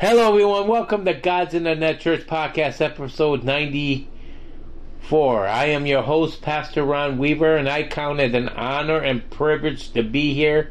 [0.00, 0.68] Hello, everyone.
[0.68, 5.44] Welcome to God's Internet Church Podcast, episode 94.
[5.44, 9.90] I am your host, Pastor Ron Weaver, and I count it an honor and privilege
[9.94, 10.70] to be here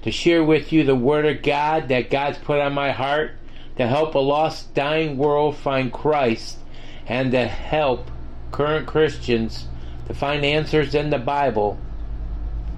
[0.00, 3.32] to share with you the Word of God that God's put on my heart
[3.76, 6.56] to help a lost, dying world find Christ
[7.06, 8.10] and to help
[8.50, 9.68] current Christians
[10.06, 11.78] to find answers in the Bible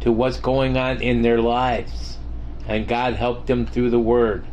[0.01, 2.19] to what's going on in their lives.
[2.67, 4.45] And God helped them through the Word.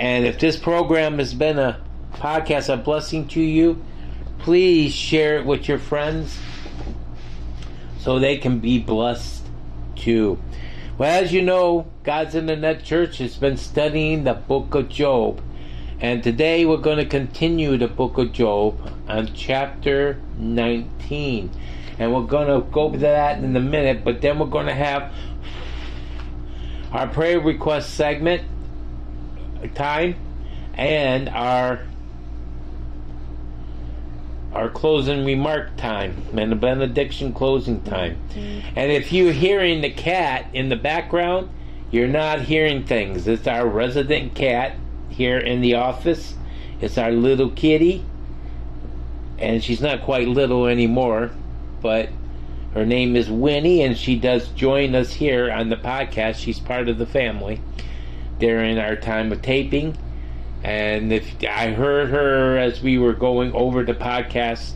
[0.00, 1.78] And if this program has been a
[2.14, 3.84] podcast, a blessing to you,
[4.38, 6.38] please share it with your friends
[7.98, 9.44] so they can be blessed
[9.96, 10.40] too.
[10.96, 15.42] Well, as you know, God's Internet Church has been studying the book of Job.
[16.00, 21.50] And today we're going to continue the book of Job on chapter 19.
[21.98, 24.72] And we're going to go to that in a minute, but then we're going to
[24.72, 25.12] have
[26.90, 28.44] our prayer request segment
[29.68, 30.16] time
[30.74, 31.80] and our
[34.52, 38.18] our closing remark time and the benediction closing time.
[38.30, 38.68] Mm-hmm.
[38.76, 41.50] And if you're hearing the cat in the background,
[41.92, 43.28] you're not hearing things.
[43.28, 44.76] It's our resident cat
[45.08, 46.34] here in the office.
[46.80, 48.04] It's our little kitty.
[49.38, 51.30] And she's not quite little anymore,
[51.80, 52.08] but
[52.74, 56.36] her name is Winnie, and she does join us here on the podcast.
[56.36, 57.60] She's part of the family
[58.40, 59.96] during our time of taping.
[60.62, 64.72] And if I heard her as we were going over the podcast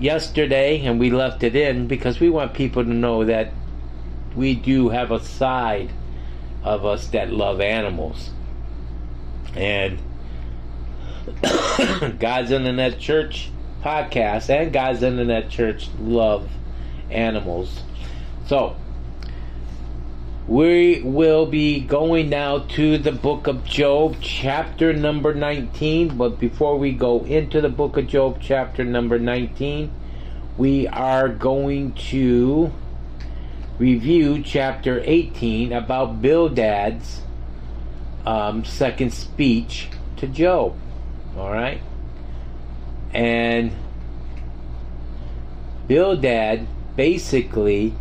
[0.00, 3.52] yesterday, and we left it in because we want people to know that
[4.34, 5.90] we do have a side
[6.64, 8.30] of us that love animals.
[9.54, 9.98] And
[12.18, 13.50] God's Internet Church
[13.82, 16.50] podcast and God's Internet Church love
[17.10, 17.82] animals.
[18.46, 18.76] So,
[20.46, 26.18] we will be going now to the book of Job, chapter number 19.
[26.18, 29.90] But before we go into the book of Job, chapter number 19,
[30.58, 32.70] we are going to
[33.78, 37.22] review chapter 18 about Bildad's
[38.26, 39.88] um, second speech
[40.18, 40.76] to Job.
[41.38, 41.80] All right?
[43.14, 43.72] And
[45.88, 46.66] Bildad
[46.96, 47.94] basically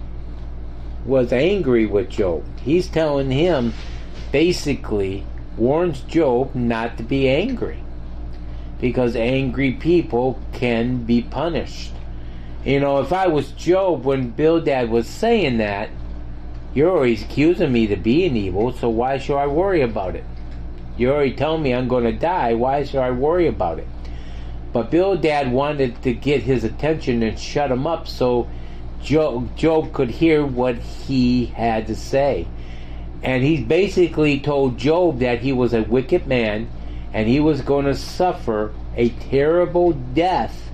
[1.05, 2.43] was angry with Job.
[2.61, 3.73] He's telling him,
[4.31, 5.25] basically,
[5.57, 7.83] warns Job not to be angry.
[8.79, 11.91] Because angry people can be punished.
[12.65, 15.89] You know, if I was Job when Bildad was saying that,
[16.73, 20.23] you're always accusing me to being evil, so why should I worry about it?
[20.97, 23.87] You're already telling me I'm going to die, why should I worry about it?
[24.71, 28.49] But Bildad wanted to get his attention and shut him up so
[29.03, 32.47] Job, Job could hear what he had to say.
[33.21, 36.69] And he basically told Job that he was a wicked man
[37.13, 40.71] and he was going to suffer a terrible death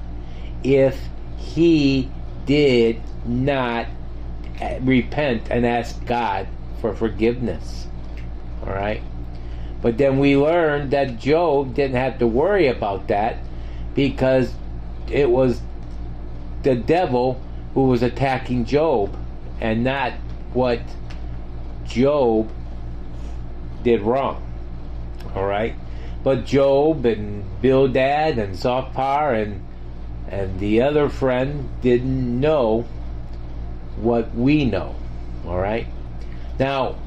[0.64, 1.00] if
[1.38, 2.10] he
[2.46, 3.88] did not
[4.62, 6.48] uh, repent and ask God
[6.82, 7.88] for forgiveness.
[8.62, 9.02] All right?
[9.82, 13.38] But then we learned that Job didn't have to worry about that
[13.96, 14.54] because
[15.10, 15.62] it was
[16.64, 17.42] the devil
[17.74, 19.16] who was attacking Job
[19.62, 20.14] and not
[20.54, 20.82] what
[21.86, 22.50] Job
[23.84, 24.46] did wrong.
[25.36, 25.76] All right?
[26.24, 29.66] But Job and Bildad and Zophar and
[30.30, 32.86] and the other friend didn't know
[33.98, 34.96] what we know.
[35.46, 35.88] All right?
[36.60, 36.98] Now,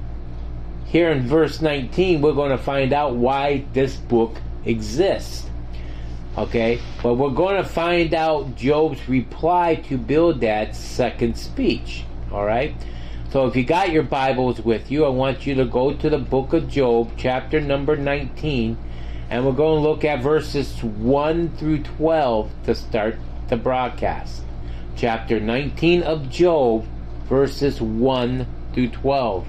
[0.86, 5.48] here in verse 19, we're going to find out why this book exists.
[6.36, 6.80] Okay?
[7.02, 12.04] But we're going to find out Job's reply to Bildad's second speech.
[12.30, 12.74] All right?
[13.30, 16.18] So if you got your Bibles with you, I want you to go to the
[16.18, 18.76] book of Job, chapter number 19,
[19.30, 23.16] and we're going to look at verses 1 through 12 to start
[23.48, 24.42] the broadcast.
[24.96, 26.86] Chapter 19 of Job,
[27.26, 29.46] verses 1 through 12.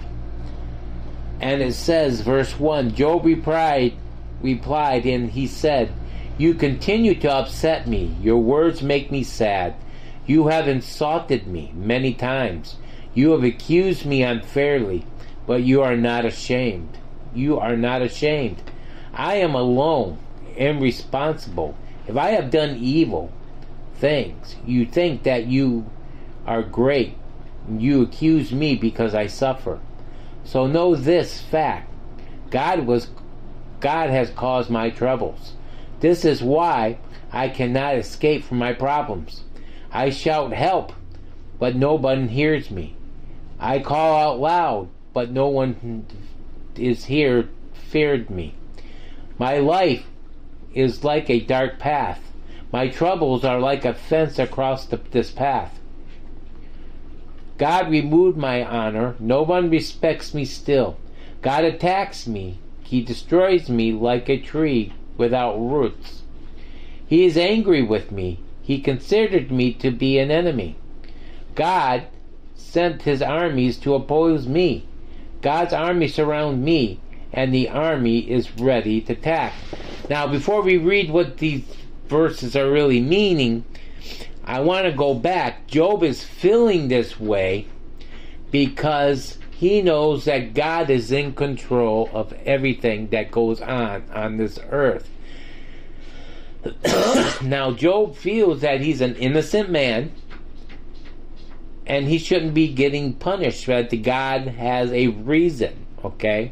[1.42, 3.94] And it says, verse 1 Job replied,
[4.42, 5.92] replied, and he said,
[6.38, 8.16] You continue to upset me.
[8.22, 9.76] Your words make me sad.
[10.26, 12.78] You have insulted me many times.
[13.14, 15.06] You have accused me unfairly,
[15.46, 16.98] but you are not ashamed.
[17.36, 18.64] You are not ashamed.
[19.14, 20.18] I am alone
[20.58, 21.76] and responsible.
[22.08, 23.32] If I have done evil
[23.96, 25.90] things, you think that you
[26.48, 27.16] are great.
[27.70, 29.80] You accuse me because I suffer.
[30.44, 31.94] So know this fact.
[32.50, 33.10] God was
[33.80, 35.54] God has caused my troubles.
[36.04, 36.98] This is why
[37.32, 39.46] I cannot escape from my problems.
[39.90, 40.92] I shout help,
[41.60, 42.98] but no one hears me.
[43.58, 46.06] I call out loud, but no one
[46.76, 48.54] is here feared me.
[49.38, 50.06] My life
[50.74, 52.20] is like a dark path.
[52.70, 55.80] My troubles are like a fence across the, this path.
[57.58, 59.16] God removed my honor.
[59.22, 60.98] No one respects me still.
[61.42, 62.60] God attacks me.
[62.84, 66.24] He destroys me like a tree without roots.
[67.06, 68.40] He is angry with me.
[68.62, 70.78] He considered me to be an enemy.
[71.56, 72.08] God
[72.56, 74.88] sent his armies to oppose me.
[75.42, 77.00] God's army surround me,
[77.32, 79.54] and the army is ready to attack.
[80.10, 81.64] Now, before we read what these
[82.08, 83.66] verses are really meaning,
[84.46, 85.68] I want to go back.
[85.68, 87.68] Job is feeling this way
[88.52, 94.60] because he knows that God is in control of everything that goes on on this
[94.70, 95.10] earth.
[97.42, 100.12] now, Job feels that he's an innocent man
[101.86, 106.52] and he shouldn't be getting punished, that God has a reason, okay?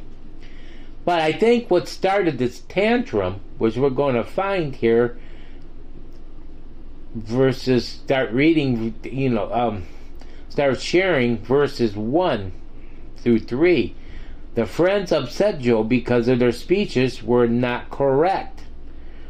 [1.04, 5.20] But I think what started this tantrum, which we're going to find here,
[7.14, 9.84] versus start reading, you know, um,
[10.48, 12.54] start sharing verses 1
[13.22, 13.96] through 3.
[14.56, 18.64] The friends upset Job because of their speeches were not correct.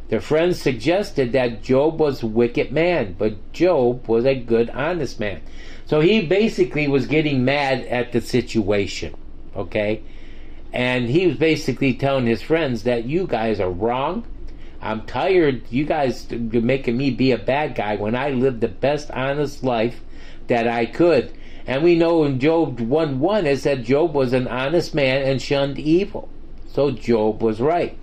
[0.09, 5.19] The friends suggested that Job was a wicked man, but Job was a good, honest
[5.19, 5.41] man.
[5.85, 9.15] So he basically was getting mad at the situation,
[9.55, 10.01] okay?
[10.73, 14.25] And he was basically telling his friends that you guys are wrong.
[14.81, 15.61] I'm tired.
[15.69, 19.63] You guys are making me be a bad guy when I lived the best honest
[19.63, 20.01] life
[20.47, 21.31] that I could.
[21.67, 25.41] And we know in Job 1 1 it said Job was an honest man and
[25.41, 26.29] shunned evil.
[26.67, 27.97] So Job was right.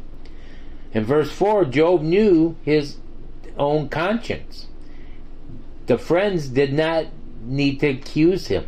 [0.93, 2.97] In verse 4, Job knew his
[3.57, 4.67] own conscience.
[5.87, 7.07] The friends did not
[7.43, 8.67] need to accuse him,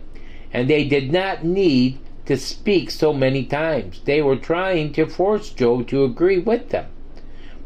[0.53, 4.01] and they did not need to speak so many times.
[4.05, 6.87] They were trying to force Job to agree with them.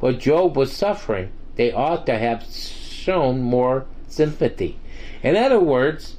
[0.00, 1.30] But Job was suffering.
[1.56, 4.78] They ought to have shown more sympathy.
[5.22, 6.16] In other words,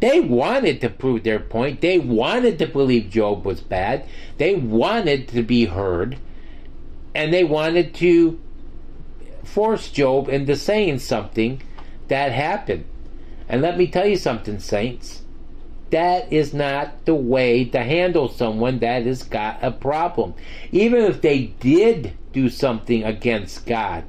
[0.00, 1.80] they wanted to prove their point.
[1.80, 4.06] They wanted to believe Job was bad.
[4.38, 6.18] They wanted to be heard.
[7.14, 8.38] And they wanted to
[9.44, 11.62] force Job into saying something
[12.08, 12.84] that happened.
[13.48, 15.22] And let me tell you something, saints.
[15.90, 20.34] That is not the way to handle someone that has got a problem.
[20.72, 24.04] Even if they did do something against God,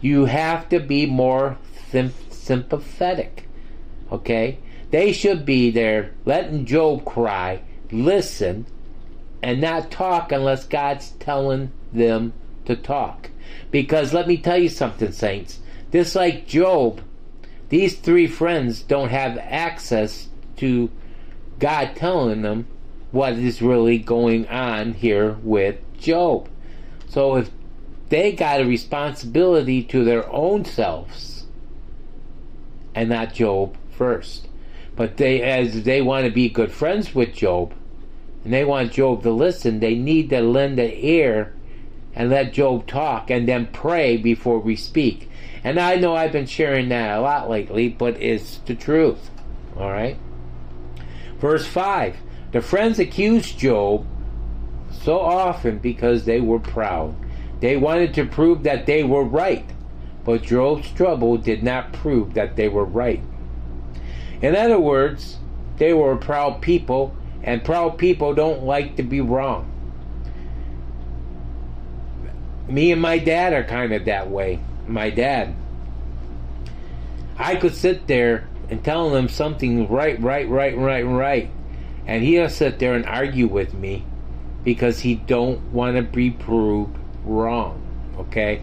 [0.00, 1.58] you have to be more
[2.30, 3.48] sympathetic.
[4.10, 4.58] Okay?
[4.96, 7.60] They should be there letting Job cry,
[7.90, 8.64] listen,
[9.42, 12.32] and not talk unless God's telling them
[12.64, 13.28] to talk.
[13.70, 15.60] Because let me tell you something, saints.
[15.92, 17.02] Just like Job,
[17.68, 20.90] these three friends don't have access to
[21.58, 22.66] God telling them
[23.10, 26.48] what is really going on here with Job.
[27.06, 27.50] So if
[28.08, 31.44] they got a responsibility to their own selves
[32.94, 34.48] and not Job first.
[34.96, 37.74] But they as they want to be good friends with Job
[38.44, 41.52] and they want Job to listen, they need to lend an ear
[42.14, 45.28] and let Job talk and then pray before we speak.
[45.62, 49.30] And I know I've been sharing that a lot lately, but it's the truth.
[49.76, 50.16] All right?
[51.38, 52.16] Verse 5
[52.52, 54.06] The friends accused Job
[54.92, 57.14] so often because they were proud.
[57.60, 59.68] They wanted to prove that they were right,
[60.24, 63.22] but Job's trouble did not prove that they were right.
[64.42, 65.38] In other words,
[65.76, 69.72] they were a proud people, and proud people don't like to be wrong
[72.68, 74.60] me and my dad are kind of that way.
[74.86, 75.54] My dad.
[77.38, 81.50] I could sit there and tell him something right, right, right, right, right.
[82.06, 84.04] And he'll sit there and argue with me
[84.64, 87.82] because he don't want to be proved wrong.
[88.18, 88.62] Okay?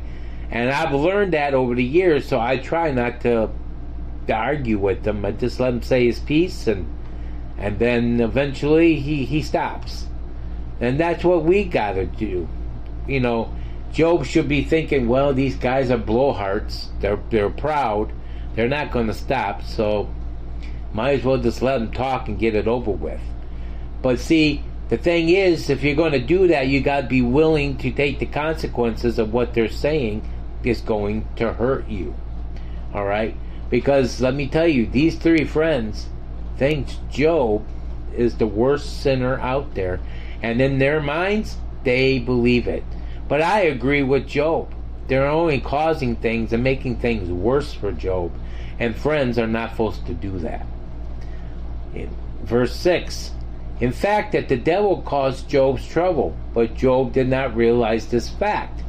[0.50, 3.50] And I've learned that over the years, so I try not to,
[4.27, 5.25] to argue with him.
[5.25, 6.88] I just let him say his piece and
[7.58, 10.08] and then eventually he, he stops.
[10.80, 12.48] And that's what we gotta do.
[13.08, 13.53] You know,
[13.92, 16.88] Job should be thinking, well, these guys are blowhards.
[17.00, 18.12] They're they're proud.
[18.56, 19.63] They're not going to stop.
[19.63, 20.10] So
[20.94, 23.22] might as well just let them talk and get it over with.
[24.01, 27.22] But see, the thing is, if you're going to do that, you got to be
[27.22, 30.30] willing to take the consequences of what they're saying
[30.63, 32.15] is going to hurt you.
[32.94, 33.36] All right?
[33.74, 36.06] Because let me tell you, these three friends
[36.58, 37.65] think Job
[38.15, 40.00] is the worst sinner out there.
[40.44, 42.84] And in their minds, they believe it.
[43.27, 44.72] But I agree with Job.
[45.08, 48.32] They're only causing things and making things worse for Job.
[48.77, 50.68] And friends are not supposed to do that.
[51.96, 53.32] In verse 6
[53.80, 58.84] In fact, that the devil caused Job's trouble, but Job did not realize this fact.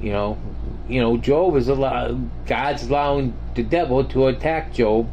[0.00, 0.38] You know,
[0.88, 2.46] you know, Job is allowed.
[2.46, 5.08] God's allowing the devil to attack Job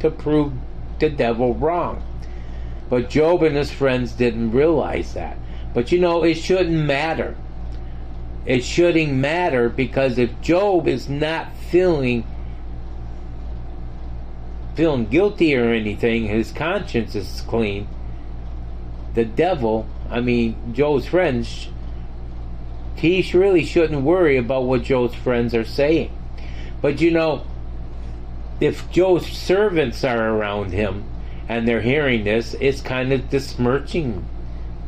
[0.00, 0.52] to prove
[0.98, 2.02] the devil wrong.
[2.90, 5.36] But Job and his friends didn't realize that.
[5.72, 7.36] But you know, it shouldn't matter.
[8.46, 12.26] It shouldn't matter because if Job is not feeling
[14.74, 17.86] feeling guilty or anything, his conscience is clean.
[19.14, 21.68] The devil, I mean, Job's friends,
[22.96, 26.16] he really shouldn't worry about what Job's friends are saying.
[26.80, 27.44] But you know,
[28.60, 31.04] if Job's servants are around him
[31.48, 34.26] and they're hearing this, it's kind of besmirching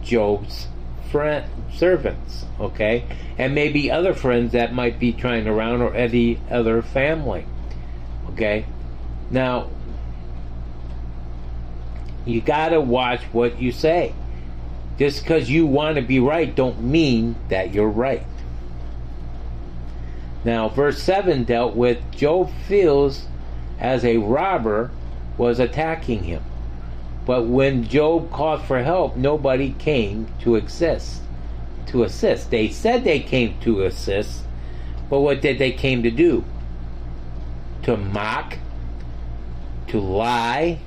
[0.03, 0.69] Job's
[1.11, 3.05] friend servants, okay?
[3.39, 7.45] And maybe other friends that might be trying around or any other family.
[8.31, 8.67] Okay?
[9.31, 9.71] Now
[12.25, 14.13] you gotta watch what you say.
[14.99, 18.27] Just because you want to be right don't mean that you're right.
[20.45, 23.27] Now, verse 7 dealt with Job feels
[23.79, 24.91] as a robber
[25.37, 26.43] was attacking him.
[27.27, 31.23] But when Job called for help, nobody came to assist.
[31.89, 32.51] To assist.
[32.51, 34.45] They said they came to assist,
[35.11, 36.45] but what did they came to do?
[37.83, 38.59] To mock,
[39.89, 40.79] to lie.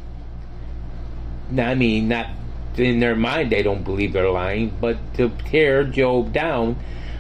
[1.58, 2.28] I mean, not
[2.80, 6.78] in their mind they don't believe they're lying, but to tear Job down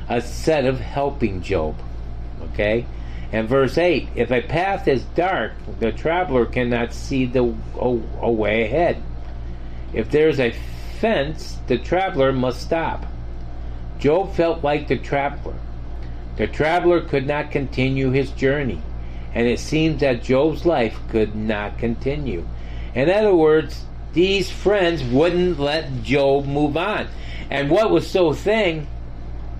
[0.09, 1.75] instead of helping Job.
[2.53, 2.85] Okay?
[3.31, 8.65] And verse 8 If a path is dark, the traveler cannot see the a way
[8.65, 9.01] ahead.
[9.93, 10.53] If there's a
[10.99, 13.05] fence, the traveler must stop.
[13.99, 15.55] Job felt like the traveler.
[16.37, 18.81] The traveler could not continue his journey,
[19.33, 22.47] and it seems that Job's life could not continue.
[22.95, 27.07] In other words, these friends wouldn't let Job move on.
[27.49, 28.87] And what was so thing,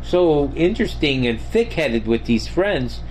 [0.02, 3.02] so interesting and thick-headed with these friends,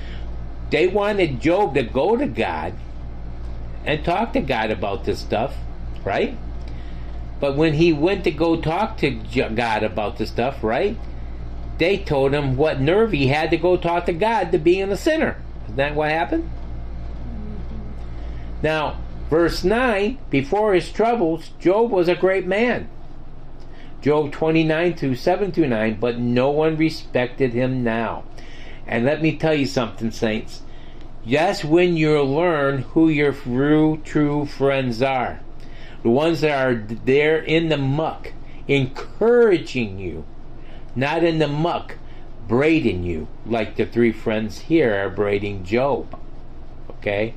[0.70, 2.74] they wanted Job to go to God
[3.84, 5.54] and talk to God about this stuff,
[6.04, 6.36] right?
[7.40, 10.96] But when he went to go talk to God about this stuff, right?
[11.78, 14.96] They told him what nerve he had to go talk to God to being a
[14.96, 15.40] sinner.
[15.64, 16.50] Isn't that what happened?
[18.62, 22.88] Now, verse 9 Before his troubles, Job was a great man.
[24.00, 28.24] Job 29 to 7 to 9, but no one respected him now.
[28.86, 30.62] And let me tell you something, saints.
[31.26, 35.40] That's when you'll learn who your true, true friends are
[36.02, 38.32] the ones that are there in the muck,
[38.66, 40.24] encouraging you,
[40.94, 41.96] not in the muck,
[42.46, 46.18] braiding you, like the three friends here are braiding Job.
[46.90, 47.34] Okay?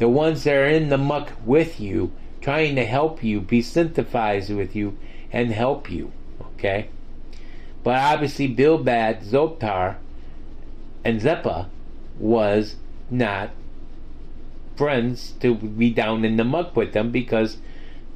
[0.00, 4.50] The ones that are in the muck with you, trying to help you, be sympathized
[4.50, 4.96] with you,
[5.30, 6.10] and help you.
[6.40, 6.88] Okay?
[7.84, 9.98] But obviously, Bildad, Zophar,
[11.04, 11.68] and Zeppa
[12.18, 12.76] was
[13.10, 13.50] not
[14.74, 17.58] friends to be down in the muck with them because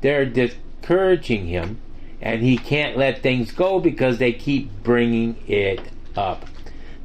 [0.00, 1.82] they're discouraging him,
[2.18, 5.82] and he can't let things go because they keep bringing it
[6.16, 6.46] up.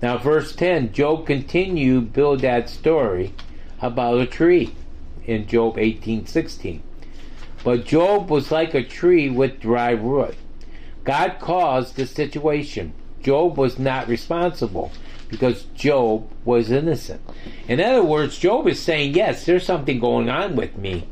[0.01, 3.33] Now, verse 10 Job continued Bildad's story
[3.81, 4.73] about a tree
[5.25, 6.81] in Job 18:16.
[7.63, 10.35] But Job was like a tree with dry root.
[11.03, 12.93] God caused the situation.
[13.21, 14.91] Job was not responsible
[15.27, 17.21] because Job was innocent.
[17.67, 21.07] In other words, Job is saying, Yes, there's something going on with me,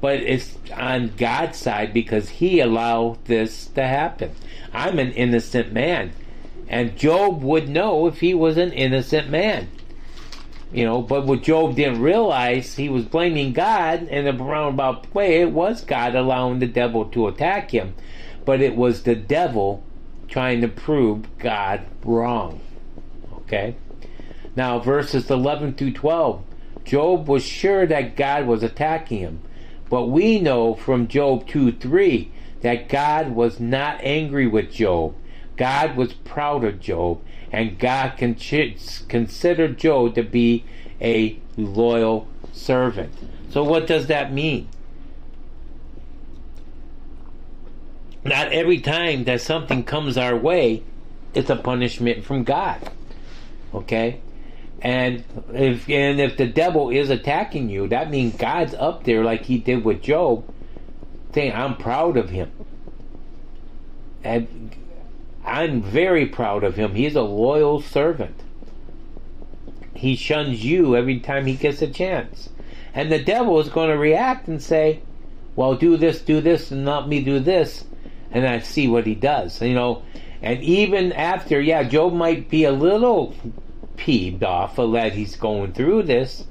[0.00, 4.32] but it's on God's side because He allowed this to happen.
[4.72, 6.12] I'm an innocent man.
[6.68, 9.68] And Job would know if he was an innocent man.
[10.72, 15.42] You know, but what Job didn't realize, he was blaming God in a roundabout way.
[15.42, 17.94] It was God allowing the devil to attack him,
[18.44, 19.84] but it was the devil
[20.28, 22.60] trying to prove God wrong.
[23.42, 23.76] Okay?
[24.56, 26.42] Now, verses 11 through 12.
[26.84, 29.42] Job was sure that God was attacking him
[29.92, 35.14] but we know from Job 2 3 that God was not angry with Job.
[35.62, 40.64] God was proud of Job, and God considered Job to be
[41.00, 43.14] a loyal servant.
[43.48, 44.68] So, what does that mean?
[48.24, 50.82] Not every time that something comes our way,
[51.32, 52.90] it's a punishment from God.
[53.72, 54.20] Okay?
[54.80, 55.22] And
[55.54, 59.58] if and if the devil is attacking you, that means God's up there like he
[59.58, 60.44] did with Job,
[61.32, 62.50] saying, I'm proud of him.
[64.24, 64.81] And
[65.44, 66.94] I'm very proud of him.
[66.94, 68.42] He's a loyal servant.
[69.94, 72.48] He shuns you every time he gets a chance.
[72.94, 75.00] And the devil is going to react and say,
[75.56, 77.84] Well, do this, do this, and not me do this.
[78.30, 79.60] And I see what he does.
[79.60, 80.02] You know,
[80.42, 83.34] And even after, yeah, Job might be a little
[83.96, 86.44] peeved off that he's going through this,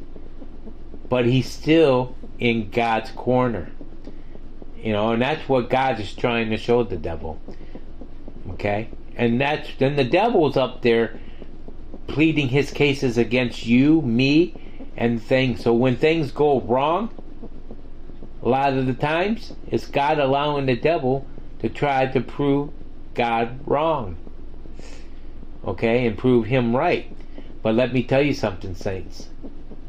[1.10, 3.69] but he's still in God's corner.
[4.77, 7.39] You know, and that's what God is trying to show the devil.
[8.61, 8.89] Okay?
[9.15, 11.19] And that's then the devil's up there
[12.05, 14.53] pleading his cases against you, me,
[14.95, 15.63] and things.
[15.63, 17.09] So when things go wrong,
[18.43, 21.25] a lot of the times it's God allowing the devil
[21.59, 22.69] to try to prove
[23.15, 24.17] God wrong.
[25.65, 27.11] Okay, and prove him right.
[27.63, 29.29] But let me tell you something, saints.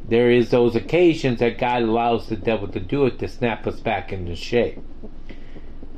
[0.08, 3.80] There is those occasions that God allows the devil to do it to snap us
[3.80, 4.78] back into shape.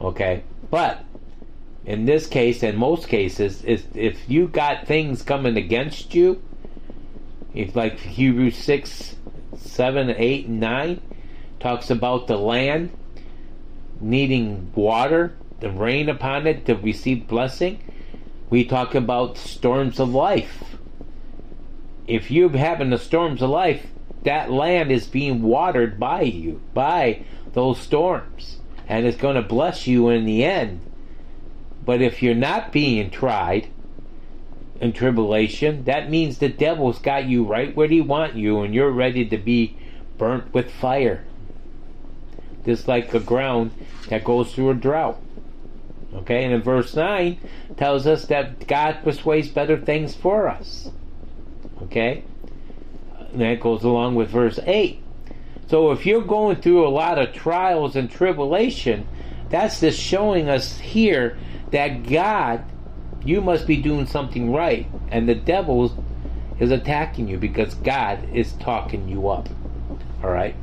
[0.00, 0.42] Okay?
[0.70, 1.04] But
[1.86, 6.42] in this case and most cases, is if you got things coming against you,
[7.52, 9.16] if like Hebrews 6,
[9.56, 11.00] 7, 8, and 9
[11.60, 12.90] talks about the land
[14.00, 17.80] needing water, the rain upon it to receive blessing.
[18.50, 20.76] We talk about storms of life.
[22.06, 23.86] If you're having the storms of life,
[24.24, 29.86] that land is being watered by you, by those storms, and it's going to bless
[29.86, 30.80] you in the end.
[31.84, 33.68] But if you're not being tried
[34.80, 38.90] in tribulation, that means the devil's got you right where he want you, and you're
[38.90, 39.76] ready to be
[40.18, 41.24] burnt with fire.
[42.64, 43.72] Just like the ground
[44.08, 45.20] that goes through a drought.
[46.14, 47.38] Okay, and in verse 9
[47.76, 50.90] tells us that God persuades better things for us.
[51.82, 52.22] Okay?
[53.32, 55.02] And that goes along with verse 8.
[55.66, 59.08] So if you're going through a lot of trials and tribulation,
[59.50, 61.36] that's just showing us here
[61.74, 62.64] that God,
[63.24, 65.92] you must be doing something right, and the devil
[66.60, 69.48] is attacking you because God is talking you up.
[70.22, 70.54] All right?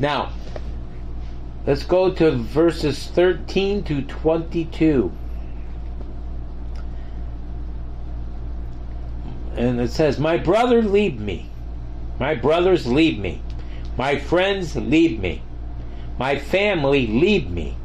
[0.00, 0.32] Now,
[1.68, 5.12] let's go to verses 13 to 22.
[9.54, 11.48] And it says, My brother, leave me.
[12.18, 13.40] My brothers, leave me.
[13.96, 15.42] My friends, leave me.
[16.18, 17.77] My family, leave me.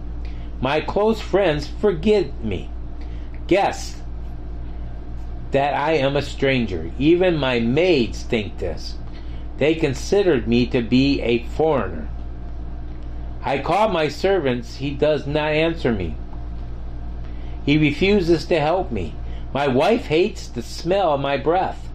[0.63, 2.69] My close friends, forgive me.
[3.47, 4.01] Guess
[5.51, 6.89] that I am a stranger.
[6.97, 8.95] Even my maids think this.
[9.57, 12.07] They considered me to be a foreigner.
[13.41, 16.15] I call my servants, he does not answer me.
[17.65, 19.15] He refuses to help me.
[19.53, 21.89] My wife hates the smell of my breath.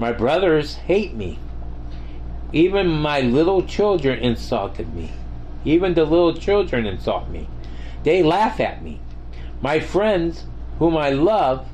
[0.00, 1.38] My brothers hate me.
[2.52, 5.12] Even my little children insulted me.
[5.64, 7.46] Even the little children insult me.
[8.02, 9.00] They laugh at me.
[9.60, 10.44] My friends,
[10.78, 11.66] whom I love,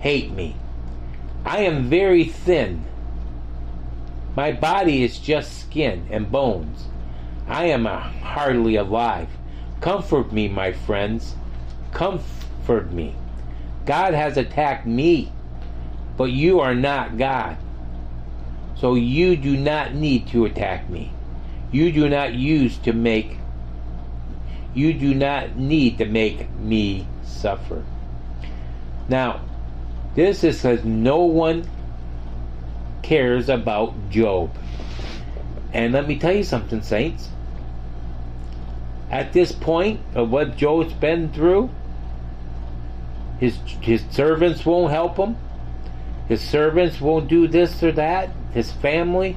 [0.00, 0.56] hate me.
[1.44, 2.84] I am very thin.
[4.34, 6.86] My body is just skin and bones.
[7.46, 9.28] I am hardly alive.
[9.80, 11.34] Comfort me, my friends.
[11.92, 13.14] Comfort me.
[13.84, 15.32] God has attacked me,
[16.16, 17.56] but you are not God.
[18.76, 21.12] So you do not need to attack me.
[21.70, 23.36] You do not use to make
[24.74, 27.84] you do not need to make me suffer.
[29.08, 29.40] Now,
[30.14, 31.68] this is because no one
[33.02, 34.56] cares about Job.
[35.72, 37.28] And let me tell you something, saints.
[39.10, 41.70] At this point of what Job's been through,
[43.38, 45.36] his his servants won't help him.
[46.28, 48.30] His servants won't do this or that.
[48.54, 49.36] His family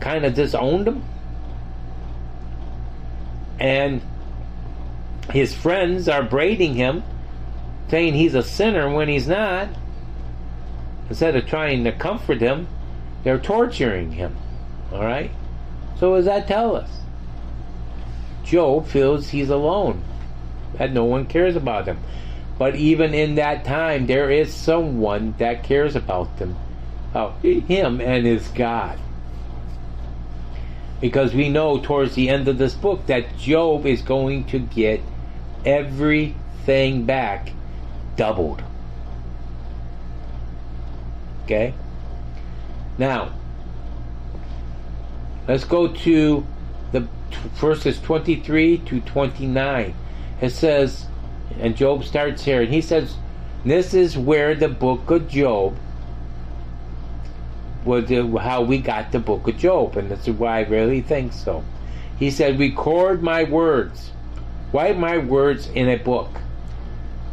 [0.00, 1.04] kind of disowned him.
[3.58, 4.02] And
[5.30, 7.02] his friends are braiding him,
[7.88, 9.68] saying he's a sinner when he's not.
[11.08, 12.68] Instead of trying to comfort him,
[13.22, 14.36] they're torturing him.
[14.92, 15.30] All right?
[15.98, 16.90] So, what does that tell us?
[18.44, 20.02] Job feels he's alone,
[20.74, 21.98] that no one cares about him.
[22.58, 26.56] But even in that time, there is someone that cares about them,
[27.10, 28.98] about him and his God.
[31.00, 35.00] Because we know towards the end of this book that Job is going to get
[35.64, 37.50] everything back
[38.16, 38.62] doubled.
[41.44, 41.74] Okay?
[42.96, 43.32] Now,
[45.48, 46.46] let's go to
[46.92, 47.06] the
[47.54, 49.94] verses 23 to 29.
[50.40, 51.06] It says,
[51.58, 53.16] and Job starts here, and he says,
[53.64, 55.76] This is where the book of Job
[57.84, 58.08] was
[58.40, 61.62] how we got the book of Job, and this is why I really think so.
[62.18, 64.12] He said, Record my words,
[64.74, 66.40] write my words in a book,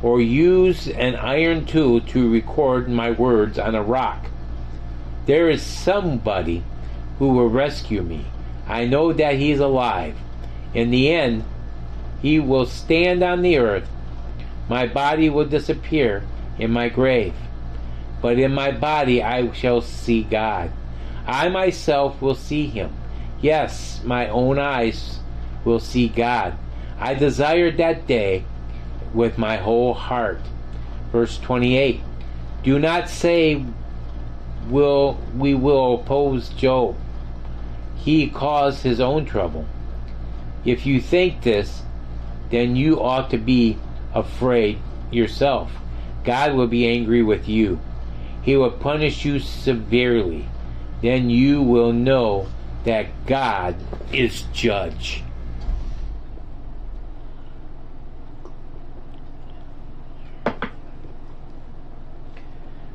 [0.03, 4.27] or use an iron tool to record my words on a rock.
[5.25, 6.63] There is somebody
[7.17, 8.25] who will rescue me.
[8.67, 10.15] I know that he is alive.
[10.75, 11.43] In the end,
[12.21, 13.89] he will stand on the earth
[14.69, 16.23] My body will disappear
[16.59, 17.33] in my grave,
[18.21, 20.71] but in my body I shall see God.
[21.25, 22.95] I myself will see him.
[23.41, 25.19] Yes, my own eyes
[25.65, 26.53] will see God.
[27.01, 28.45] I desired that day
[29.11, 30.39] with my whole heart.
[31.11, 31.99] Verse 28.
[32.63, 33.65] Do not say
[34.69, 36.95] will we will oppose Job.
[37.95, 39.65] He caused his own trouble.
[40.63, 41.81] If you think this,
[42.51, 43.79] then you ought to be
[44.13, 44.77] afraid
[45.09, 45.71] yourself.
[46.23, 47.79] God will be angry with you.
[48.43, 50.47] He will punish you severely.
[51.01, 52.47] Then you will know
[52.83, 53.75] that God
[54.13, 55.23] is judge.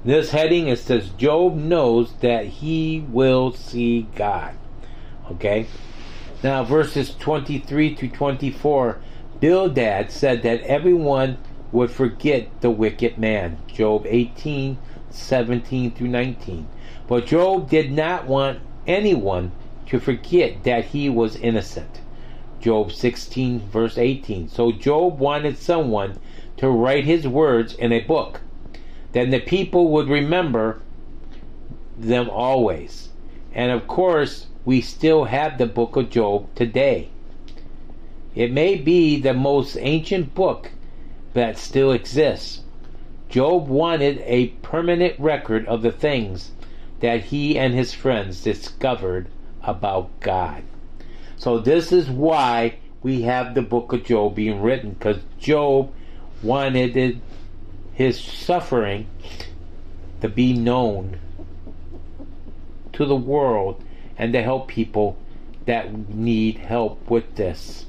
[0.07, 4.55] This heading it says Job knows that he will see God.
[5.33, 5.67] Okay?
[6.45, 9.01] Now verses 23 to 24
[9.41, 11.39] Bildad said that everyone
[11.73, 13.59] would forget the wicked man.
[13.67, 14.79] Job 18,
[15.11, 16.69] 17 through 19.
[17.09, 19.51] But Job did not want anyone
[19.87, 22.01] to forget that he was innocent.
[22.61, 24.51] Job 16, verse 18.
[24.51, 26.21] So Job wanted someone
[26.59, 28.41] to write his words in a book.
[29.17, 30.83] Then the people would remember
[31.97, 33.09] them always.
[33.51, 37.09] And of course, we still have the book of Job today.
[38.35, 40.71] It may be the most ancient book
[41.33, 42.61] that still exists.
[43.31, 46.51] Job wanted a permanent record of the things
[47.01, 49.29] that he and his friends discovered
[49.63, 50.63] about God.
[51.39, 55.91] So, this is why we have the book of Job being written, because Job
[56.43, 57.23] wanted
[57.97, 59.07] his suffering
[60.21, 61.19] to be known
[62.93, 63.83] to the world
[64.17, 65.17] and to help people
[65.65, 67.87] that need help with this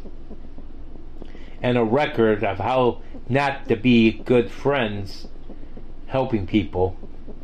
[1.62, 5.28] and a record of how not to be good friends
[6.08, 6.96] helping people,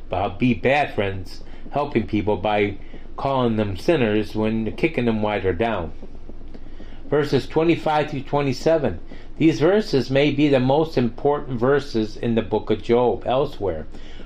[0.10, 2.78] but be bad friends helping people by
[3.18, 5.92] calling them sinners when kicking them while they're down.
[7.14, 9.00] Verses 25 through 27.
[9.38, 13.86] These verses may be the most important verses in the book of Job elsewhere.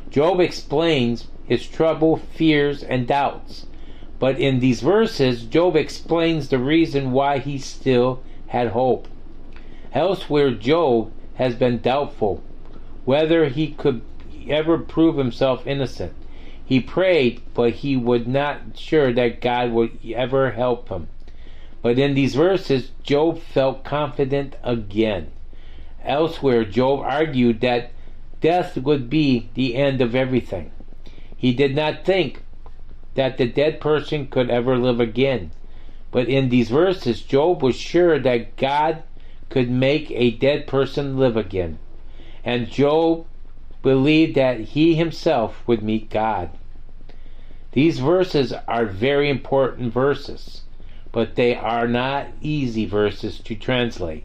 [0.09, 3.65] Job explains his trouble, fears, and doubts.
[4.19, 9.09] But in these verses, Job explains the reason why he still had hope.
[9.91, 12.41] Elsewhere, Job has been doubtful
[13.03, 13.99] whether he could
[14.47, 16.13] ever prove himself innocent.
[16.63, 21.09] He prayed, but he was not sure that God would ever help him.
[21.81, 25.31] But in these verses, Job felt confident again.
[26.03, 27.91] Elsewhere, Job argued that
[28.41, 30.71] death would be the end of everything.
[31.35, 32.43] He did not think
[33.15, 35.51] that the dead person could ever live again.
[36.11, 39.03] But in these verses, Job was sure that God
[39.49, 41.79] could make a dead person live again.
[42.43, 43.25] And Job
[43.81, 46.49] believed that he himself would meet God.
[47.71, 50.61] These verses are very important verses,
[51.17, 54.23] but they are not easy verses to translate.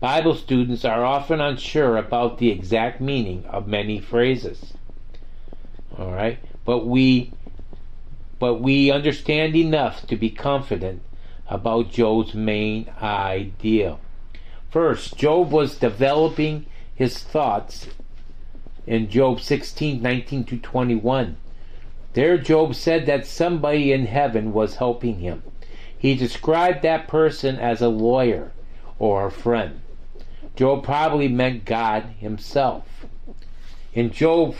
[0.00, 4.74] Bible students are often unsure about the exact meaning of many phrases.
[5.98, 7.32] All right, but we
[8.38, 11.00] but we understand enough to be confident
[11.48, 13.96] about Job's main idea.
[14.68, 17.86] First, Job was developing his thoughts
[18.86, 21.38] in Job 16, 19 to 21.
[22.12, 25.44] There, Job said that somebody in heaven was helping him.
[26.00, 28.52] He described that person as a lawyer
[28.98, 29.82] or a friend.
[30.56, 33.04] Job probably meant God himself.
[33.92, 34.54] In Job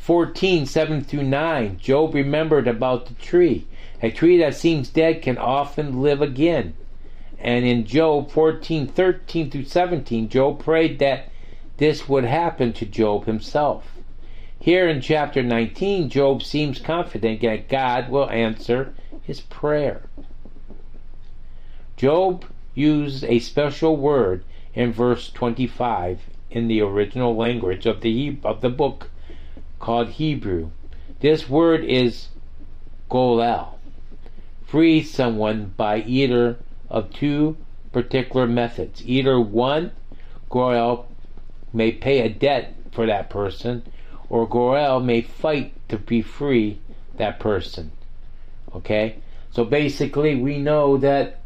[0.00, 3.66] 14, 7 through 9, Job remembered about the tree.
[4.02, 6.74] A tree that seems dead can often live again.
[7.38, 11.30] And in Job 14, 13 through 17, Job prayed that
[11.78, 13.94] this would happen to Job himself.
[14.60, 18.92] Here in chapter 19, Job seems confident that God will answer
[19.28, 20.00] his prayer.
[21.98, 28.62] Job used a special word in verse 25 in the original language of the, of
[28.62, 29.10] the book
[29.78, 30.70] called Hebrew.
[31.20, 32.28] This word is
[33.10, 33.78] goel.
[34.64, 36.56] Free someone by either
[36.88, 37.58] of two
[37.92, 39.02] particular methods.
[39.04, 39.92] Either one,
[40.48, 41.06] Goel
[41.70, 43.82] may pay a debt for that person,
[44.30, 46.78] or Goel may fight to be free
[47.18, 47.92] that person.
[48.74, 49.18] Okay?
[49.50, 51.40] So basically, we know that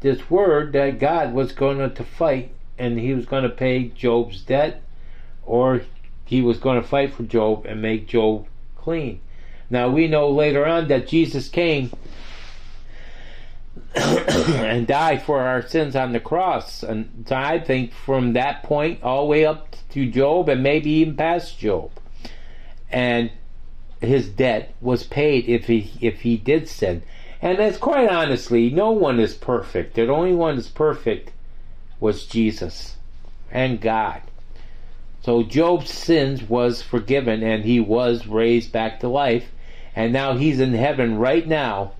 [0.00, 4.42] this word that God was going to fight and he was going to pay Job's
[4.42, 4.82] debt,
[5.44, 5.82] or
[6.24, 8.46] he was going to fight for Job and make Job
[8.76, 9.20] clean.
[9.70, 11.90] Now we know later on that Jesus came
[13.94, 16.82] and died for our sins on the cross.
[16.82, 20.90] And so I think from that point all the way up to Job and maybe
[20.90, 21.90] even past Job.
[22.90, 23.30] And
[24.00, 27.02] his debt was paid if he if he did sin.
[27.40, 29.94] And that's quite honestly, no one is perfect.
[29.94, 31.32] The only one that's perfect
[32.00, 32.96] was Jesus
[33.50, 34.22] and God.
[35.22, 39.50] So Job's sins was forgiven and he was raised back to life.
[39.94, 41.92] And now he's in heaven right now,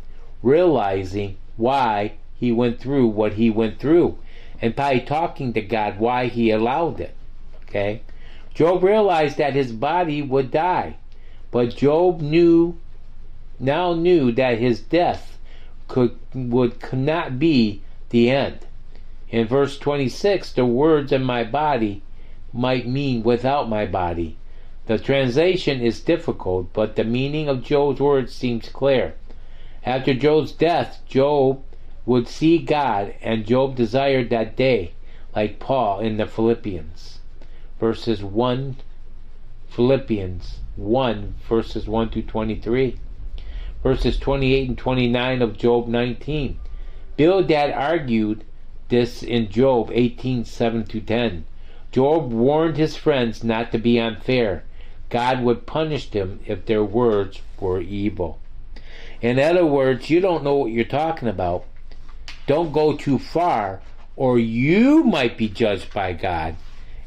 [0.42, 4.18] realizing why he went through what he went through.
[4.60, 7.14] And by talking to God why he allowed it.
[7.64, 8.02] Okay?
[8.54, 10.96] Job realized that his body would die.
[11.56, 12.76] But Job knew
[13.58, 15.38] now knew that his death
[15.88, 18.66] could would not be the end.
[19.30, 22.02] In verse 26, the words in my body
[22.52, 24.36] might mean without my body.
[24.84, 29.14] The translation is difficult, but the meaning of Job's words seems clear.
[29.82, 31.62] After Job's death, Job
[32.04, 34.90] would see God, and Job desired that day,
[35.34, 37.20] like Paul in the Philippians.
[37.80, 38.76] Verses 1,
[39.76, 42.98] Philippians 1, verses 1 to 23.
[43.82, 46.58] Verses 28 and 29 of Job 19.
[47.18, 48.44] Bildad argued
[48.88, 51.44] this in Job 18, 7 to 10.
[51.92, 54.64] Job warned his friends not to be unfair.
[55.10, 58.38] God would punish them if their words were evil.
[59.20, 61.66] In other words, you don't know what you're talking about.
[62.46, 63.82] Don't go too far,
[64.16, 66.56] or you might be judged by God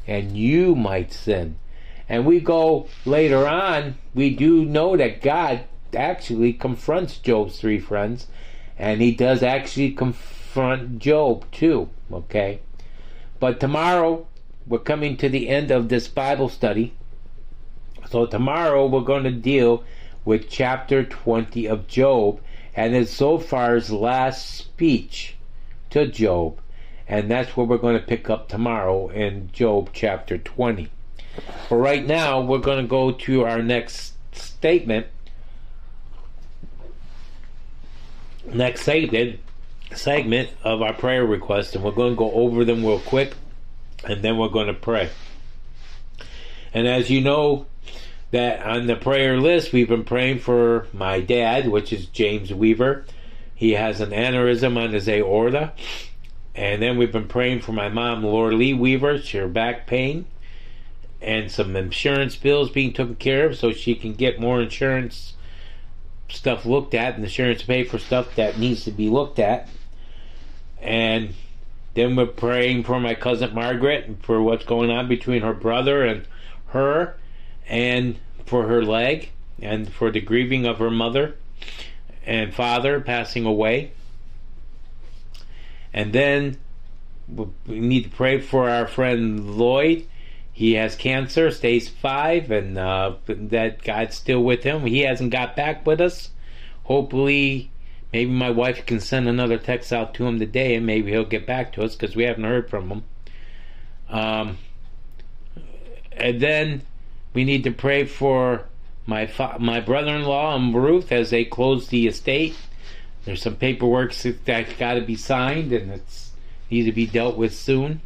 [0.06, 1.56] and you might sin.
[2.10, 5.60] And we go later on, we do know that God
[5.94, 8.26] actually confronts Job's three friends,
[8.76, 12.62] and he does actually confront Job too, okay?
[13.38, 14.26] But tomorrow,
[14.66, 16.94] we're coming to the end of this Bible study.
[18.10, 19.84] So tomorrow we're going to deal
[20.24, 22.40] with chapter 20 of Job
[22.74, 25.36] and it's so Zophar's last speech
[25.90, 26.58] to Job.
[27.06, 30.90] And that's what we're going to pick up tomorrow in Job chapter 20.
[31.68, 35.06] But right now we're going to go to our next statement.
[38.44, 39.40] Next segment
[39.94, 43.34] segment of our prayer request and we're going to go over them real quick
[44.04, 45.10] and then we're going to pray.
[46.72, 47.66] And as you know,
[48.30, 53.04] that on the prayer list, we've been praying for my dad, which is James Weaver.
[53.54, 55.72] He has an aneurysm on his aorta.
[56.54, 60.26] And then we've been praying for my mom, Laura Lee Weaver, She her back pain,
[61.20, 65.34] and some insurance bills being taken care of so she can get more insurance
[66.28, 69.68] stuff looked at and insurance pay for stuff that needs to be looked at.
[70.80, 71.34] And
[71.94, 76.04] then we're praying for my cousin Margaret and for what's going on between her brother
[76.04, 76.26] and
[76.68, 77.16] her,
[77.66, 79.30] and for her leg,
[79.60, 81.36] and for the grieving of her mother
[82.24, 83.92] and father passing away.
[85.92, 86.58] And then
[87.66, 90.06] we need to pray for our friend Lloyd.
[90.52, 94.86] He has cancer, stage five, and uh, that God's still with him.
[94.86, 96.30] He hasn't got back with us.
[96.84, 97.70] Hopefully,
[98.12, 101.46] Maybe my wife can send another text out to him today, and maybe he'll get
[101.46, 103.04] back to us because we haven't heard from him.
[104.08, 104.58] Um,
[106.12, 106.82] and then
[107.32, 108.66] we need to pray for
[109.06, 112.56] my fa- my brother-in-law and Ruth as they close the estate.
[113.24, 116.32] There's some paperwork that's got to be signed, and it's
[116.68, 118.00] needs to be dealt with soon.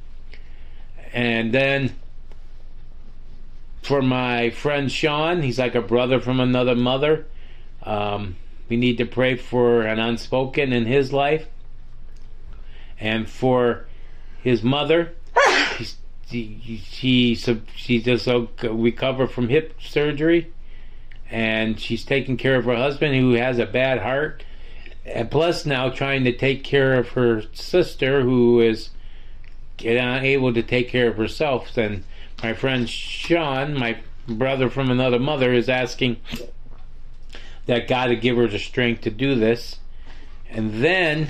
[1.14, 1.96] And then
[3.84, 7.26] for my friend Sean, he's like a brother from another mother.
[7.82, 8.36] Um,
[8.68, 11.46] we need to pray for an unspoken in his life
[12.98, 13.86] and for
[14.42, 15.12] his mother.
[16.26, 17.34] she, she,
[17.76, 18.26] she just
[18.62, 20.50] recovered from hip surgery
[21.30, 24.42] and she's taking care of her husband who has a bad heart
[25.04, 28.90] and plus now trying to take care of her sister who is
[29.80, 32.04] unable to take care of herself then
[32.44, 33.96] my friend sean my
[34.28, 36.16] brother from another mother is asking
[37.66, 39.78] that God to give her the strength to do this.
[40.50, 41.28] And then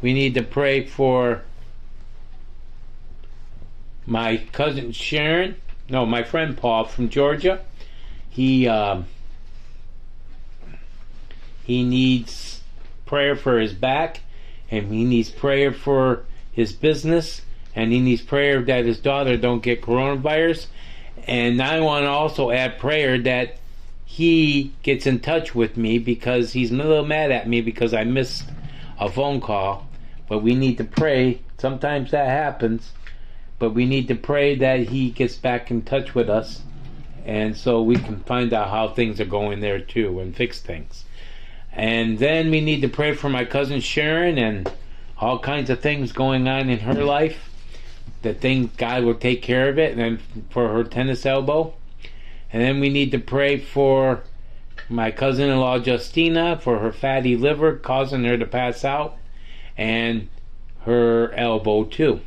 [0.00, 1.42] we need to pray for
[4.06, 5.56] my cousin Sharon,
[5.88, 7.64] no, my friend Paul from Georgia.
[8.30, 9.06] He um,
[11.64, 12.62] he needs
[13.04, 14.20] prayer for his back,
[14.70, 17.42] and he needs prayer for his business,
[17.74, 20.66] and he needs prayer that his daughter don't get coronavirus,
[21.26, 23.58] and I want to also add prayer that
[24.04, 28.04] he gets in touch with me because he's a little mad at me because I
[28.04, 28.44] missed
[28.98, 29.86] a phone call.
[30.28, 31.40] But we need to pray.
[31.58, 32.92] Sometimes that happens.
[33.58, 36.62] But we need to pray that he gets back in touch with us.
[37.26, 41.04] And so we can find out how things are going there too and fix things.
[41.72, 44.72] And then we need to pray for my cousin Sharon and
[45.18, 47.47] all kinds of things going on in her life.
[48.22, 51.74] The thing God will take care of it, and then for her tennis elbow.
[52.52, 54.22] And then we need to pray for
[54.88, 59.16] my cousin in law Justina for her fatty liver causing her to pass out,
[59.76, 60.28] and
[60.82, 62.20] her elbow too.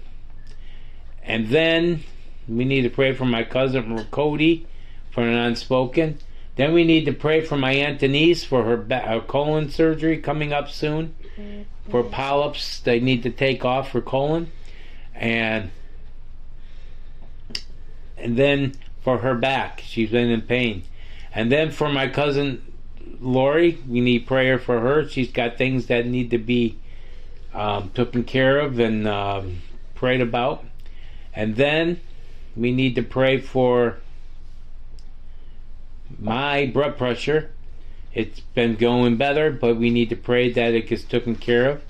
[1.23, 2.03] And then
[2.47, 4.67] we need to pray for my cousin Cody
[5.11, 6.19] for an unspoken.
[6.55, 10.17] Then we need to pray for my aunt Denise for her, ba- her colon surgery
[10.17, 11.15] coming up soon.
[11.37, 11.61] Mm-hmm.
[11.89, 14.51] For polyps they need to take off her colon,
[15.15, 15.71] and
[18.21, 20.83] and then for her back she's been in pain,
[21.33, 22.61] and then for my cousin
[23.19, 25.07] Lori we need prayer for her.
[25.07, 26.77] She's got things that need to be
[27.53, 29.61] um, taken care of and um,
[29.95, 30.63] prayed about,
[31.33, 31.99] and then
[32.55, 33.97] we need to pray for
[36.19, 37.51] my blood pressure.
[38.13, 41.81] It's been going better, but we need to pray that it gets taken care of.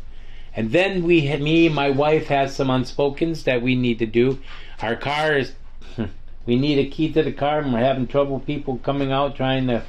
[0.55, 4.39] And then we, me and my wife, have some unspokens that we need to do.
[4.81, 5.53] Our car is,
[6.45, 8.39] we need a key to the car, and we're having trouble.
[8.39, 9.83] People coming out trying to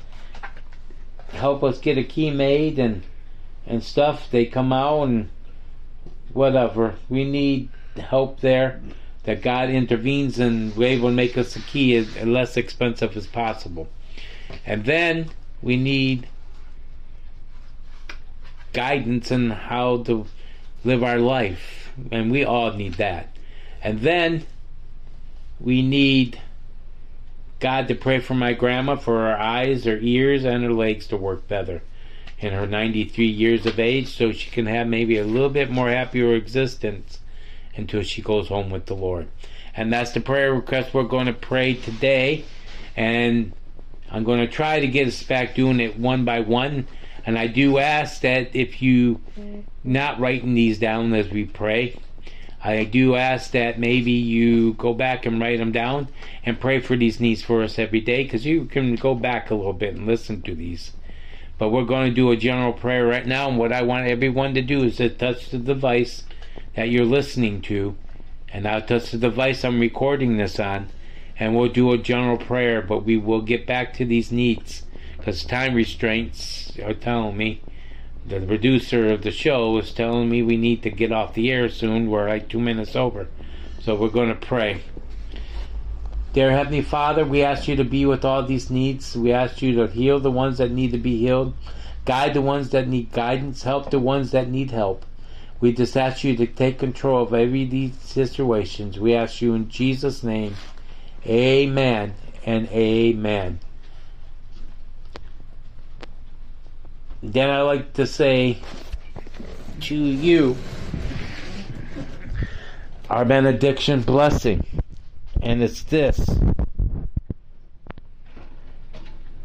[1.30, 3.02] help us get a key made and
[3.66, 4.30] and stuff.
[4.30, 5.28] They come out and
[6.32, 6.96] whatever.
[7.08, 8.80] We need help there.
[9.24, 13.28] That God intervenes and we're able to make us a key as less expensive as
[13.28, 13.88] possible.
[14.66, 15.30] And then
[15.62, 16.26] we need
[18.72, 20.26] guidance in how to
[20.82, 21.92] live our life.
[22.10, 23.28] And we all need that.
[23.80, 24.44] And then
[25.62, 26.40] we need
[27.61, 31.16] God to pray for my grandma for her eyes, her ears, and her legs to
[31.16, 31.83] work better
[32.40, 35.88] in her 93 years of age so she can have maybe a little bit more
[35.88, 37.20] happier existence
[37.77, 39.29] until she goes home with the Lord.
[39.75, 42.44] And that's the prayer request we're going to pray today.
[42.96, 43.53] And
[44.11, 46.88] I'm going to try to get us back doing it one by one.
[47.25, 49.20] And I do ask that if you
[49.85, 51.96] not writing these down as we pray,
[52.64, 56.09] I do ask that maybe you go back and write them down
[56.44, 59.55] and pray for these needs for us every day because you can go back a
[59.57, 60.92] little bit and listen to these.
[61.59, 64.55] But we're going to do a general prayer right now, and what I want everyone
[64.55, 66.25] to do is to touch the device
[66.77, 67.96] that you're listening to,
[68.48, 70.88] and I'll touch the device I'm recording this on,
[71.38, 74.85] and we'll do a general prayer, but we will get back to these needs
[75.16, 77.61] because time restraints are telling me.
[78.24, 81.68] The producer of the show is telling me we need to get off the air
[81.68, 82.08] soon.
[82.08, 83.26] We're like two minutes over.
[83.80, 84.82] So we're going to pray.
[86.32, 89.16] Dear Heavenly Father, we ask you to be with all these needs.
[89.16, 91.54] We ask you to heal the ones that need to be healed,
[92.04, 95.04] guide the ones that need guidance, help the ones that need help.
[95.61, 98.98] We just ask you to take control of every these situations.
[98.98, 100.56] We ask you in Jesus' name.
[101.26, 102.14] Amen
[102.46, 103.61] and amen.
[107.22, 108.58] Then I like to say
[109.82, 110.56] to you
[113.08, 114.66] our benediction blessing.
[115.40, 116.24] And it's this.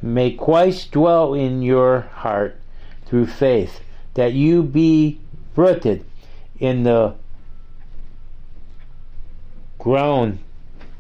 [0.02, 2.56] May Christ dwell in your heart
[3.06, 3.82] through faith,
[4.14, 5.20] that you be
[5.56, 6.06] rooted
[6.60, 7.16] in the
[9.78, 10.40] ground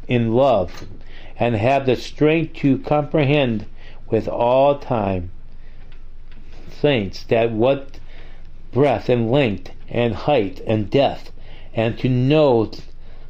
[0.07, 0.85] in love,
[1.37, 3.65] and have the strength to comprehend
[4.09, 5.31] with all time
[6.81, 7.99] saints that what
[8.71, 11.31] breadth and length and height and depth,
[11.73, 12.71] and to know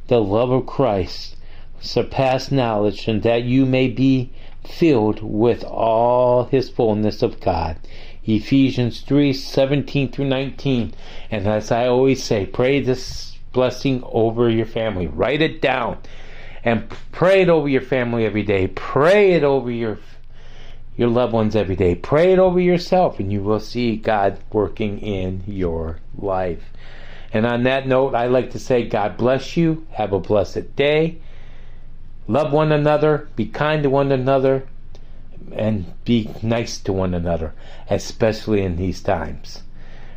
[0.08, 1.36] the love of Christ
[1.80, 4.30] surpass knowledge, and that you may be
[4.64, 7.76] filled with all his fullness of God.
[8.24, 10.92] Ephesians 3 17 through 19.
[11.30, 15.06] And as I always say, pray this blessing over your family.
[15.06, 15.98] Write it down
[16.64, 18.66] and pray it over your family every day.
[18.66, 19.98] Pray it over your
[20.98, 21.94] your loved ones every day.
[21.94, 26.64] Pray it over yourself, and you will see God working in your life.
[27.32, 29.86] And on that note, I like to say, God bless you.
[29.92, 31.18] Have a blessed day.
[32.26, 33.28] Love one another.
[33.36, 34.66] Be kind to one another.
[35.52, 37.54] And be nice to one another,
[37.88, 39.62] especially in these times.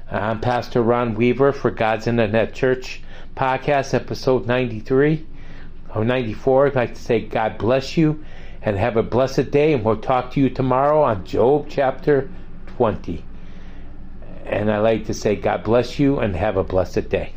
[0.09, 3.03] I'm Pastor Ron Weaver for God's Internet Church
[3.37, 5.27] podcast, episode 93
[5.93, 6.67] or 94.
[6.67, 8.25] I'd like to say, God bless you
[8.61, 9.73] and have a blessed day.
[9.73, 12.29] And we'll talk to you tomorrow on Job chapter
[12.77, 13.23] 20.
[14.45, 17.33] And I like to say, God bless you and have a blessed day.